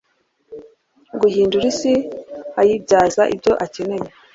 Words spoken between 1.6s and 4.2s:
isi ayibyaza ibyo akeneye